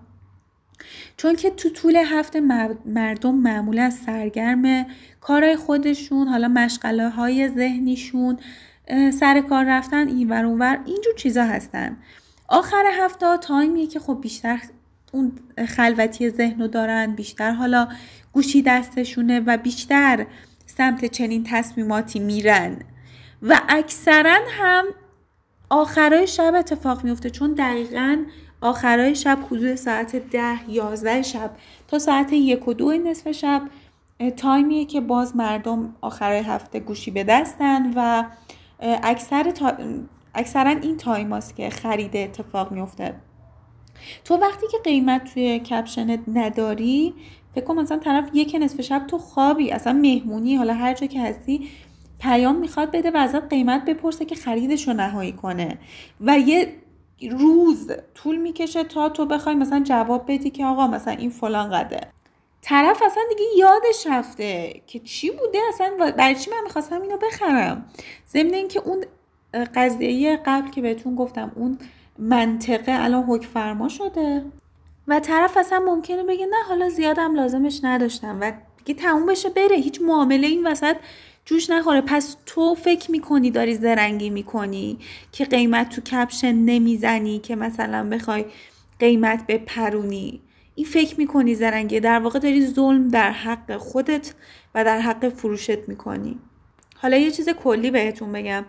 چون 1.17 1.37
که 1.37 1.51
تو 1.51 1.71
طول 1.71 1.97
هفته 1.97 2.41
مردم 2.85 3.35
معمولا 3.35 3.91
سرگرم 3.91 4.87
کارهای 5.21 5.57
خودشون 5.57 6.29
حالا 6.29 6.49
مشغله 6.49 7.09
های 7.09 7.49
ذهنیشون 7.49 8.39
سر 9.21 9.41
کار 9.41 9.65
رفتن 9.65 10.09
این 10.09 10.29
ور 10.31 10.45
اونور 10.45 10.79
اینجور 10.87 11.15
چیزا 11.17 11.45
هستن. 11.45 11.97
آخر 12.49 12.85
هفته 12.93 13.37
time 13.37 13.70
یه 13.70 13.87
که 13.87 14.01
خب 14.01 14.19
بیشتر 14.21 14.59
اون 15.13 15.33
خلوتی 15.69 16.31
ذهن 16.31 16.61
رو 16.61 16.69
دارن 16.69 17.15
بیشتر 17.15 17.51
حالا 17.51 17.89
گوشی 18.33 18.63
دستشونه 18.63 19.41
و 19.41 19.57
بیشتر 19.57 20.27
سمت 20.67 21.05
چنین 21.05 21.45
تصمیماتی 21.45 22.19
میرن 22.19 22.77
و 23.43 23.61
اکثرا 23.69 24.39
هم 24.49 24.85
آخرای 25.71 26.27
شب 26.27 26.55
اتفاق 26.55 27.05
میفته 27.05 27.31
چون 27.31 27.55
دقیقا 27.55 28.25
آخرای 28.61 29.15
شب 29.15 29.39
حدود 29.47 29.75
ساعت 29.75 30.17
ده 30.17 30.71
یازده 30.71 31.23
شب 31.23 31.51
تا 31.89 31.99
ساعت 31.99 32.33
یک 32.33 32.69
و 32.69 32.75
دو 32.75 32.93
نصف 32.93 33.31
شب 33.33 33.63
تایمیه 34.37 34.85
که 34.85 35.01
باز 35.01 35.37
مردم 35.37 35.95
آخرای 36.01 36.39
هفته 36.39 36.81
گوشی 36.81 37.11
به 37.11 37.25
دستن 37.25 37.93
و 37.97 38.25
اکثر. 39.03 39.53
اکثرا 40.35 40.71
این 40.71 40.97
تایماست 40.97 41.57
که 41.57 41.71
خرید 41.71 42.17
اتفاق 42.17 42.73
میفته 42.73 43.15
تو 44.25 44.37
وقتی 44.37 44.67
که 44.73 44.79
قیمت 44.85 45.35
توی 45.35 45.59
کپشنت 45.59 46.21
نداری 46.35 47.15
فکر 47.55 47.65
کن 47.65 47.75
مثلا 47.75 47.99
طرف 47.99 48.31
یک 48.35 48.57
نصف 48.61 48.81
شب 48.81 49.07
تو 49.07 49.19
خوابی 49.19 49.71
اصلا 49.71 49.93
مهمونی 49.93 50.57
حالا 50.57 50.75
هر 50.75 50.95
جا 50.95 51.07
که 51.07 51.23
هستی 51.23 51.69
پیام 52.21 52.57
می‌خواد 52.57 52.91
بده 52.91 53.11
و 53.11 53.17
ازت 53.17 53.49
قیمت 53.49 53.85
بپرسه 53.85 54.25
که 54.25 54.35
خریدش 54.35 54.89
رو 54.89 54.95
نهایی 54.95 55.33
کنه. 55.33 55.79
و 56.21 56.39
یه 56.39 56.73
روز 57.31 57.91
طول 58.15 58.37
می‌کشه 58.37 58.85
تا 58.85 59.09
تو 59.09 59.27
بخوای 59.27 59.55
مثلا 59.55 59.83
جواب 59.85 60.25
بدی 60.33 60.51
که 60.51 60.65
آقا 60.65 60.87
مثلا 60.87 61.13
این 61.13 61.31
فلان 61.31 61.71
قده. 61.71 62.01
طرف 62.63 63.03
اصلا 63.07 63.23
دیگه 63.29 63.45
یادش 63.59 64.07
رفته 64.11 64.83
که 64.87 64.99
چی 64.99 65.31
بوده 65.31 65.59
اصلا 65.69 66.13
برای 66.19 66.35
چی 66.35 66.51
من 66.51 66.61
می‌خواستم 66.65 67.03
اینو 67.03 67.17
بخرم؟ 67.17 67.85
ضمن 68.29 68.55
اینکه 68.55 68.81
اون 68.81 69.05
قضیه 69.55 70.41
قبل 70.47 70.71
که 70.71 70.81
بهتون 70.81 71.15
گفتم 71.15 71.53
اون 71.55 71.79
منطقه 72.19 72.93
الان 72.93 73.25
حک 73.25 73.45
فرما 73.45 73.89
شده؟ 73.89 74.45
و 75.09 75.21
طرف 75.21 75.57
اصلا 75.57 75.79
ممکنه 75.79 76.23
بگه 76.25 76.47
نه 76.47 76.65
حالا 76.69 76.89
زیادم 76.89 77.35
لازمش 77.35 77.81
نداشتم 77.83 78.39
و 78.41 78.53
دیگه 78.85 79.01
تموم 79.01 79.27
بشه 79.27 79.49
بره. 79.49 79.77
هیچ 79.77 80.01
معامله 80.03 80.47
این 80.47 80.67
وسط 80.67 80.97
جوش 81.45 81.71
نخوره. 81.71 82.01
پس 82.01 82.37
تو 82.47 82.75
فکر 82.75 83.11
می‌کنی 83.11 83.51
داری 83.51 83.75
زرنگی 83.75 84.31
می‌کنی 84.31 84.99
که 85.33 85.45
قیمت 85.45 85.89
تو 85.89 86.01
کپشن 86.01 86.53
نمی‌زنی 86.53 87.39
که 87.39 87.57
مثلا 87.57 88.09
بخوای 88.09 88.45
قیمت 88.99 89.47
به 89.47 89.59
پرونی 89.59 90.41
این 90.75 90.87
فکر 90.87 91.19
می‌کنی 91.19 91.55
زرنگی 91.55 92.01
در 92.01 92.19
واقع 92.19 92.39
داری 92.39 92.67
ظلم 92.67 93.09
در 93.09 93.31
حق 93.31 93.77
خودت 93.77 94.35
و 94.75 94.85
در 94.85 95.01
حق 95.01 95.29
فروشت 95.29 95.89
می‌کنی. 95.89 96.39
حالا 96.97 97.17
یه 97.17 97.31
چیز 97.31 97.49
کلی 97.49 97.91
بهتون 97.91 98.33
بگم. 98.33 98.65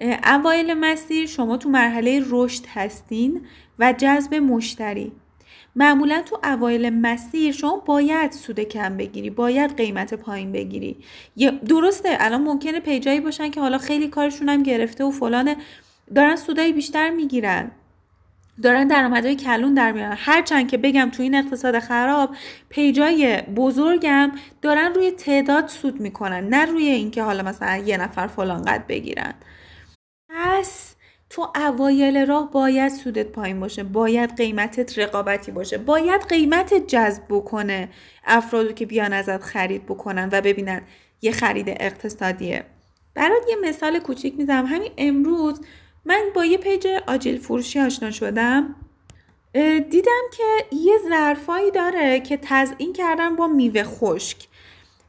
اوایل 0.00 0.74
مسیر 0.74 1.26
شما 1.26 1.56
تو 1.56 1.68
مرحله 1.68 2.22
رشد 2.30 2.64
هستین 2.74 3.40
و 3.78 3.94
جذب 3.98 4.34
مشتری. 4.34 5.12
معمولا 5.76 6.22
تو 6.22 6.38
اوایل 6.44 6.90
مسیر 6.90 7.52
شما 7.52 7.76
باید 7.76 8.32
سود 8.32 8.60
کم 8.60 8.96
بگیری 8.96 9.30
باید 9.30 9.76
قیمت 9.76 10.14
پایین 10.14 10.52
بگیری. 10.52 10.96
درسته 11.68 12.08
الان 12.20 12.42
ممکنه 12.42 12.80
پیجایی 12.80 13.20
باشن 13.20 13.50
که 13.50 13.60
حالا 13.60 13.78
خیلی 13.78 14.08
کارشون 14.08 14.48
هم 14.48 14.62
گرفته 14.62 15.04
و 15.04 15.10
فلانه. 15.10 15.56
دارن 16.14 16.36
سودای 16.36 16.72
بیشتر 16.72 17.10
می‌گیرن. 17.10 17.70
دارن 18.62 18.88
درآمدهای 18.88 19.36
کلون 19.36 19.74
در 19.74 19.92
میارن. 19.92 20.16
هرچند 20.18 20.70
که 20.70 20.78
بگم 20.78 21.10
تو 21.10 21.22
این 21.22 21.34
اقتصاد 21.34 21.78
خراب 21.78 22.36
پیجای 22.68 23.42
بزرگم 23.42 24.32
دارن 24.62 24.94
روی 24.94 25.10
تعداد 25.10 25.68
سود 25.68 26.00
می‌کنن 26.00 26.48
نه 26.48 26.64
روی 26.64 26.84
اینکه 26.84 27.22
حالا 27.22 27.42
مثلا 27.42 27.76
یه 27.76 27.96
نفر 27.96 28.26
فلان 28.26 28.62
قد 28.62 28.86
بگیرن. 28.86 29.34
تو 31.36 31.52
اوایل 31.56 32.26
راه 32.26 32.50
باید 32.50 32.88
سودت 32.88 33.26
پایین 33.26 33.60
باشه 33.60 33.84
باید 33.84 34.36
قیمتت 34.36 34.98
رقابتی 34.98 35.52
باشه 35.52 35.78
باید 35.78 36.22
قیمتت 36.22 36.86
جذب 36.86 37.22
بکنه 37.28 37.88
افرادو 38.24 38.72
که 38.72 38.86
بیان 38.86 39.12
ازت 39.12 39.42
خرید 39.42 39.86
بکنن 39.86 40.28
و 40.32 40.40
ببینن 40.40 40.82
یه 41.22 41.32
خرید 41.32 41.66
اقتصادیه. 41.68 42.64
برات 43.14 43.42
یه 43.48 43.56
مثال 43.68 43.98
کوچیک 43.98 44.34
می‌زنم. 44.38 44.66
همین 44.66 44.92
امروز 44.98 45.60
من 46.04 46.22
با 46.34 46.44
یه 46.44 46.58
پیج 46.58 46.86
آجیل 47.06 47.38
فروشی 47.38 47.80
آشنا 47.80 48.10
شدم. 48.10 48.74
دیدم 49.90 50.22
که 50.36 50.76
یه 50.76 50.94
ظرفایی 51.08 51.70
داره 51.70 52.20
که 52.20 52.38
تزئین 52.42 52.92
کردن 52.92 53.36
با 53.36 53.46
میوه 53.46 53.82
خشک. 53.84 54.38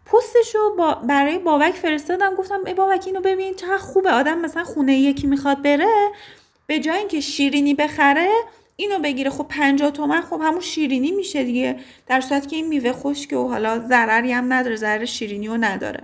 پستشو 0.08 0.76
با 0.78 0.94
برای 0.94 1.38
بابک 1.38 1.74
فرستادم 1.74 2.36
گفتم 2.36 2.60
ای 2.66 2.74
بابک 2.74 3.04
اینو 3.08 3.22
ببین 3.22 3.54
چقدر 3.56 3.78
خوبه. 3.78 4.12
آدم 4.12 4.40
مثلا 4.40 4.64
خونه 4.64 4.98
یکی 4.98 5.28
می‌خواد 5.28 5.62
بره 5.62 6.12
به 6.68 6.80
جای 6.80 6.98
اینکه 6.98 7.20
شیرینی 7.20 7.74
بخره 7.74 8.30
اینو 8.76 9.00
بگیره. 9.00 9.30
خب 9.30 9.48
50 9.50 9.92
تومن 9.92 10.22
خب 10.22 10.42
همون 10.44 10.62
شیرینی 10.62 11.12
میشه 11.12 11.44
دیگه. 11.44 11.80
در 12.08 12.22
صورت 12.22 12.48
که 12.48 12.56
این 12.56 12.68
میوه 12.68 12.92
خشک 12.92 13.34
و 13.34 13.48
حالا 13.48 13.80
ضرری 13.80 14.32
هم 14.32 14.54
نداره 14.54 14.76
ضرر 14.76 15.06
شیرینی 15.06 15.48
و 15.48 15.58
نداره. 15.58 16.04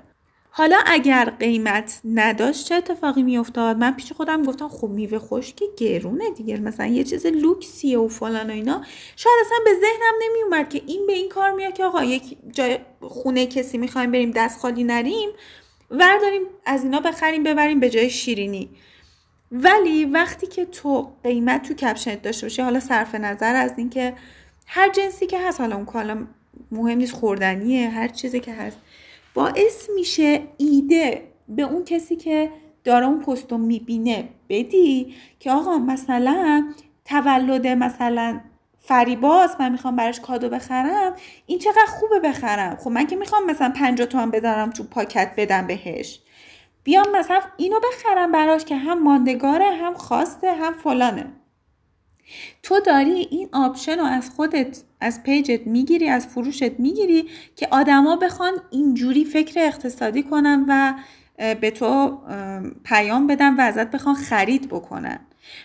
حالا 0.55 0.77
اگر 0.85 1.29
قیمت 1.39 2.01
نداشت 2.05 2.65
چه 2.65 2.75
اتفاقی 2.75 3.23
میافتاد؟ 3.23 3.77
من 3.77 3.91
پیش 3.91 4.11
خودم 4.11 4.43
گفتم 4.43 4.67
خب 4.67 4.89
میوه 4.89 5.19
خشک 5.19 5.59
گرونه 5.77 6.29
دیگه 6.29 6.57
مثلا 6.57 6.85
یه 6.85 7.03
چیز 7.03 7.25
لوکسیه 7.25 7.99
و 7.99 8.07
فلان 8.07 8.49
و 8.49 8.53
اینا. 8.53 8.83
شاید 9.15 9.35
اصلا 9.45 9.57
به 9.65 9.71
ذهنم 9.73 10.13
نمیومد 10.23 10.69
که 10.69 10.81
این 10.85 11.07
به 11.07 11.13
این 11.13 11.29
کار 11.29 11.51
میاد 11.51 11.73
که 11.73 11.85
آقا 11.85 12.03
یک 12.03 12.37
جای 12.51 12.79
خونه 13.01 13.45
کسی 13.45 13.77
می‌خوایم 13.77 14.11
بریم 14.11 14.31
دست 14.31 14.59
خالی 14.59 14.83
نریم 14.83 15.29
ورداریم 15.91 16.41
از 16.65 16.83
اینا 16.83 16.99
بخریم 16.99 17.43
ببریم 17.43 17.79
به 17.79 17.89
جای 17.89 18.09
شیرینی. 18.09 18.69
ولی 19.51 20.05
وقتی 20.05 20.47
که 20.47 20.65
تو 20.65 21.11
قیمت 21.23 21.67
تو 21.67 21.73
کپشنت 21.73 22.21
داشته 22.21 22.45
باشی 22.45 22.61
حالا 22.61 22.79
صرف 22.79 23.15
نظر 23.15 23.55
از 23.55 23.73
اینکه 23.77 24.13
هر 24.67 24.89
جنسی 24.89 25.27
که 25.27 25.39
هست 25.47 25.61
حالا 25.61 25.75
اون 25.75 25.85
کالا 25.85 26.27
مهم 26.71 26.97
نیست 26.97 27.13
خوردنیه 27.13 27.89
هر 27.89 28.07
چیزی 28.07 28.39
که 28.39 28.53
هست. 28.53 28.77
باعث 29.33 29.89
میشه 29.95 30.41
ایده 30.57 31.27
به 31.49 31.63
اون 31.63 31.83
کسی 31.85 32.15
که 32.15 32.49
داره 32.83 33.05
اون 33.05 33.21
پست 33.21 33.51
رو 33.51 33.57
می‌بینه 33.57 34.29
بدی 34.49 35.13
که 35.39 35.51
آقا 35.51 35.77
مثلا 35.77 36.73
تولد 37.05 37.67
مثلا 37.67 38.39
فریباز 38.79 39.55
من 39.59 39.71
می‌خوام 39.71 39.95
براش 39.95 40.19
کادو 40.19 40.49
بخرم 40.49 41.15
این 41.45 41.59
چقدر 41.59 41.85
خوبه 41.85 42.19
بخرم. 42.19 42.75
خب 42.75 42.89
من 42.89 43.07
که 43.07 43.15
می‌خوام 43.15 43.45
مثلا 43.45 43.73
50 43.75 44.07
تومن 44.07 44.31
بذارم 44.31 44.69
تو 44.69 44.83
پاکت 44.83 45.33
بدم 45.37 45.67
بهش. 45.67 46.19
بیام 46.83 47.11
مثلا 47.15 47.39
اینو 47.57 47.79
بخرم 47.79 48.31
براش 48.31 48.65
که 48.65 48.75
هم 48.75 49.03
ماندگاره 49.03 49.65
هم 49.65 49.93
خواسته 49.93 50.53
هم 50.53 50.73
فلانه. 50.73 51.25
تو 52.63 52.79
داری 52.79 53.27
این 53.31 53.49
option 53.53 53.99
رو 53.99 54.05
از 54.05 54.29
خودت 54.29 54.83
از 55.01 55.23
page 55.23 55.58
ت 55.58 55.67
می‌گیری 55.67 56.09
از 56.09 56.27
فروشت 56.27 56.79
می‌گیری 56.79 57.29
که 57.55 57.67
آدما 57.71 58.15
بخوان 58.15 58.53
اینجوری 58.71 59.25
فکر 59.25 59.59
اقتصادی 59.59 60.23
کنن 60.23 60.65
و 60.67 60.93
به 61.55 61.71
تو 61.71 62.19
پیام 62.83 63.27
بدن 63.27 63.55
و 63.55 63.61
ازت 63.61 63.91
بخوان 63.91 64.15
خرید 64.15 64.67
بکنن. 64.67 65.19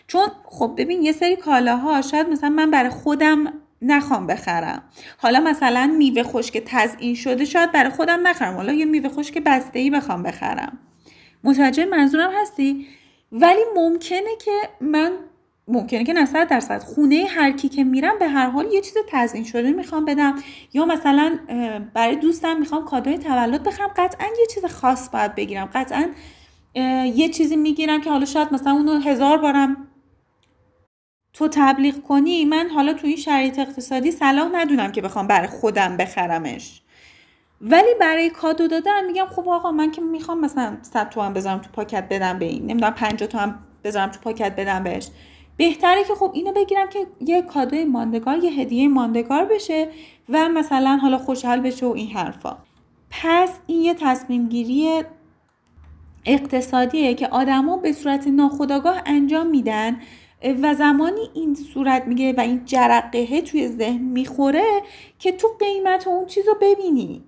چون 0.06 0.28
خب 0.44 0.74
ببین 0.76 1.02
یه 1.02 1.12
سری 1.12 1.36
کالاها 1.36 2.02
شاید 2.02 2.28
مثلا 2.28 2.50
من 2.50 2.70
برای 2.70 2.90
خودم 2.90 3.52
نخوام 3.82 4.26
بخرم. 4.26 4.82
حالا 5.18 5.40
مثلا 5.40 5.94
میوه 5.98 6.22
خشک 6.22 6.62
تزیین 6.66 7.14
شده 7.14 7.44
شاید 7.44 7.72
برای 7.72 7.90
خودم 7.90 8.26
نخرم. 8.26 8.54
حالا 8.54 8.72
یه 8.72 8.84
میوه 8.84 9.08
خشک 9.08 9.38
بسته 9.38 9.78
ای 9.78 9.90
بخوام 9.90 10.22
بخرم. 10.22 10.78
متوجه 11.44 11.84
منظورم 11.84 12.30
هستی؟ 12.42 12.86
ولی 13.32 13.62
ممکنه 13.76 14.36
که 14.44 14.52
من 14.80 15.12
ممکنه 15.68 16.04
که 16.04 16.12
90 16.12 16.48
درصد. 16.48 16.82
خونه 16.82 17.24
هر 17.28 17.52
کی 17.52 17.68
که 17.68 17.84
میرم 17.84 18.18
به 18.18 18.28
هر 18.28 18.50
حال 18.50 18.72
یه 18.72 18.80
چیز 18.80 18.94
تزیین 19.08 19.44
شده 19.44 19.70
می‌خوام 19.70 20.04
بدم. 20.04 20.34
یا 20.72 20.84
مثلا 20.84 21.38
برای 21.94 22.16
دوستم 22.16 22.58
می‌خوام 22.58 22.84
کادوی 22.84 23.18
تولد 23.18 23.62
بخرم. 23.62 23.90
قطعا 23.96 24.26
یه 24.40 24.46
چیز 24.54 24.64
خاص 24.64 25.10
باید 25.10 25.34
بگیرم. 25.34 25.70
قطعا 25.74 26.10
یه 27.14 27.28
چیزی 27.28 27.56
می‌گیرم 27.56 28.00
که 28.00 28.10
حالا 28.10 28.24
شاید 28.24 28.52
مثلا 28.52 28.72
اونو 28.72 29.00
هزار 29.00 29.38
بارم 29.38 29.88
تو 31.32 31.48
تبلیغ 31.48 32.02
کنی. 32.02 32.44
من 32.44 32.68
حالا 32.68 32.92
تو 32.92 33.06
این 33.06 33.16
شرایط 33.16 33.58
اقتصادی 33.58 34.10
صلاح 34.10 34.48
ندونم 34.52 34.92
که 34.92 35.02
بخوام 35.02 35.26
برای 35.26 35.48
خودم 35.48 35.96
بخرمش. 35.96 36.82
ولی 37.60 37.94
برای 38.00 38.30
کادو 38.30 38.68
دادن 38.68 39.06
میگم 39.06 39.26
خب 39.26 39.48
آقا 39.48 39.72
من 39.72 39.90
که 39.90 40.00
می‌خوام 40.00 40.40
مثلا 40.40 40.76
100 40.82 41.08
تومن 41.08 41.32
بذارم 41.32 41.58
تو 41.58 41.70
پاکت 41.72 42.08
بدم 42.10 42.38
به 42.38 42.44
این. 42.44 42.62
نمی‌دونم 42.62 42.94
50 42.94 43.28
تومن 43.28 43.54
بذارم 43.84 44.10
تو 44.10 44.20
پاکت 44.20 44.56
بدم 44.56 44.84
بهش. 44.84 45.08
بهتره 45.58 46.04
که 46.04 46.14
خب 46.14 46.30
اینو 46.34 46.52
بگیرم 46.52 46.88
که 46.88 47.06
یه 47.26 47.42
کادوی 47.42 47.84
ماندگار 47.84 48.44
یه 48.44 48.50
هدیه 48.50 48.88
ماندگار 48.88 49.44
بشه 49.44 49.88
و 50.28 50.48
مثلا 50.48 50.98
حالا 51.02 51.18
خوشحال 51.18 51.60
بشه 51.60 51.86
و 51.86 51.92
این 51.92 52.10
حرفا. 52.10 52.56
پس 53.10 53.58
این 53.66 53.82
یه 53.82 53.94
تصمیم 53.94 54.48
گیری 54.48 55.02
اقتصادیه 56.26 57.14
که 57.14 57.28
آدما 57.28 57.76
به 57.76 57.92
صورت 57.92 58.26
ناخودآگاه 58.28 59.02
انجام 59.06 59.46
میدن 59.46 60.00
و 60.62 60.74
زمانی 60.74 61.30
این 61.34 61.54
صورت 61.54 62.06
میگه 62.06 62.34
و 62.36 62.40
این 62.40 62.64
جرقه 62.64 63.42
توی 63.42 63.68
ذهن 63.68 64.02
می‌خوره 64.02 64.82
که 65.18 65.32
تو 65.32 65.48
قیمت 65.60 66.08
اون 66.08 66.26
چیز 66.26 66.48
رو 66.48 66.54
ببینی. 66.60 67.24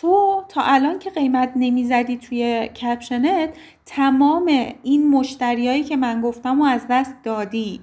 تو 0.00 0.44
تا 0.48 0.62
الان 0.64 0.98
که 0.98 1.10
قیمت 1.10 1.52
نمی‌زدی 1.56 2.16
توی 2.16 2.68
کپشنت 2.68 3.50
تمام 3.86 4.72
این 4.82 5.08
مشتریایی 5.10 5.84
که 5.84 5.96
من 5.96 6.20
گفتم 6.20 6.60
و 6.60 6.64
از 6.64 6.86
دست 6.90 7.14
دادی. 7.24 7.80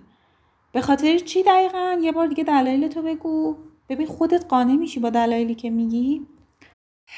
به 0.72 0.82
خاطر 0.82 1.18
چی 1.18 1.44
دقیقا؟ 1.44 1.98
یه 2.02 2.12
بار 2.12 2.28
دیگه 2.28 2.44
دلایل 2.44 2.88
تو 2.88 3.02
بگو. 3.02 3.56
ببین 3.90 4.08
خودت 4.08 4.46
قانع 4.46 4.76
میشی 4.76 5.00
با 5.00 5.10
دلایلی 5.10 5.56
که 5.56 5.70
میگی. 5.70 6.22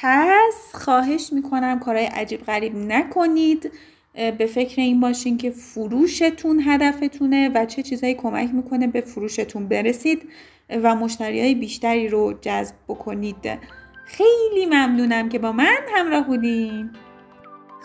پس 0.01 0.71
خواهش 0.73 1.33
می‌کنم 1.33 1.79
کارهای 1.79 2.05
عجیب 2.05 2.43
غریب 2.43 2.75
نکنید. 2.75 3.71
به 4.13 4.45
فکر 4.45 4.81
این 4.81 4.99
باشین 4.99 5.37
که 5.37 5.51
فروشتون 5.51 6.61
هدفتونه 6.65 7.49
و 7.49 7.65
چه 7.65 7.83
چیزهایی 7.83 8.15
کمک 8.15 8.53
می‌کنه 8.53 8.87
به 8.87 9.01
فروشتون 9.01 9.67
برسید 9.67 10.29
و 10.69 10.95
مشتری 10.95 11.41
های 11.41 11.55
بیشتری 11.55 12.07
رو 12.07 12.33
جذب 12.41 12.75
بکنید. 12.87 13.37
خیلی 14.07 14.65
ممنونم 14.65 15.29
که 15.29 15.39
با 15.39 15.51
من 15.51 15.79
همراه 15.95 16.27
بودین. 16.27 16.91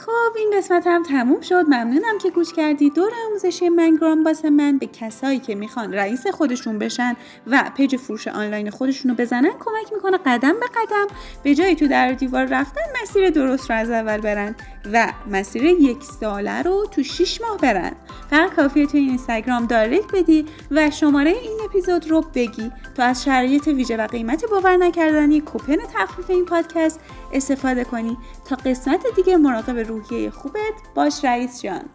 خب 0.07 0.37
این 0.37 0.53
قسمت 0.57 0.87
هم 0.87 1.03
تموم 1.03 1.41
شد. 1.41 1.65
ممنونم 1.69 2.19
که 2.23 2.31
گوش 2.31 2.53
کردی. 2.53 2.91
دور 2.91 3.12
آموزشی 3.29 3.69
منگرام 3.69 4.25
باسه 4.25 4.51
من. 4.51 4.79
به 4.79 4.87
کسایی 4.87 5.38
که 5.38 5.55
می‌خوان 5.55 5.93
رئیس 5.93 6.27
خودشون 6.27 6.79
بشن 6.79 7.17
و 7.47 7.71
page 7.77 7.97
فروش 7.97 8.29
آنلاین 8.29 8.71
خودشون 8.71 9.11
رو 9.11 9.17
بزنن 9.17 9.51
کمک 9.51 9.93
می‌کنه 9.95 10.19
قدم 10.27 10.61
به 10.61 10.67
قدم 10.67 11.07
به 11.43 11.55
جای 11.55 11.77
تو 11.77 11.88
در 11.88 12.12
دیوار 12.12 12.45
رفتن 12.45 12.81
مسیر 13.03 13.31
درست 13.31 13.71
رو 13.71 13.77
از 13.77 13.91
اول 13.91 14.21
برن 14.21 14.55
و 14.93 15.12
مسیر 15.31 15.65
یک 15.65 16.03
ساله 16.21 16.62
رو 16.62 16.87
تو 16.91 17.03
6 17.03 17.41
ماه 17.41 17.59
برن. 17.59 17.93
فقط 18.31 18.55
کافیه 18.55 18.87
توی 18.87 19.01
اینستاگرام 19.01 19.67
direct 19.67 20.15
بدی 20.15 20.47
و 20.71 20.91
شماره 20.91 21.31
این 21.31 21.59
اپیزود 21.65 22.11
رو 22.11 22.25
بگی. 22.35 22.73
تو 22.97 23.03
از 23.03 23.25
شرایط 23.25 23.67
ویژه 23.67 23.97
و 23.97 24.07
قیمت 24.07 24.45
باور 24.51 24.77
نکردنی 24.77 25.41
کوپن 25.41 25.77
تخفیف 25.95 26.31
این 26.31 26.45
پادکست 26.45 27.01
استفاده 27.33 27.85
کنی. 27.85 28.19
تا 28.45 28.57
قسمت 28.57 29.07
دیگه 29.17 29.37
مراقب 29.37 29.79
روحیه 29.79 30.31
خوبت 30.31 30.75
باش 30.95 31.25
رئیس 31.25 31.63
جان. 31.63 31.91